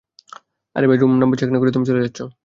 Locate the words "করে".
1.59-1.71